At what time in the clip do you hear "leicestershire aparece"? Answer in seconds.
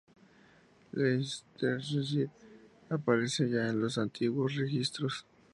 0.93-3.51